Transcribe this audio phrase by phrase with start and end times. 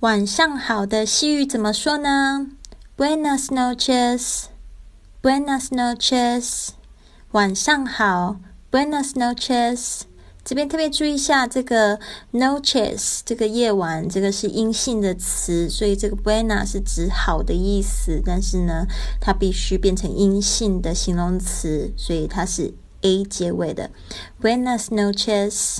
[0.00, 2.48] 晚上好的西语怎么说呢
[2.98, 4.48] ？Buenas noches，Buenas
[5.68, 6.68] noches，
[7.30, 8.36] 晚上好
[8.70, 10.02] ，Buenas noches。
[10.44, 11.98] 这边特别注意一下，这个
[12.34, 18.86] noches 这个夜晚，这个是阴性的词，所以这个 buena 是指好的意思，但是呢，
[19.18, 23.90] 它必须变成阴性的形容词，所以它是 a 结尾的。
[24.42, 25.78] Buenas noches。